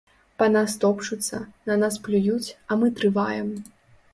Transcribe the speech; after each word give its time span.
Па 0.41 0.45
нас 0.53 0.73
топчуцца, 0.83 1.41
на 1.73 1.77
нас 1.83 1.99
плююць, 2.07 2.49
а 2.69 2.79
мы 2.81 2.91
трываем. 3.01 3.53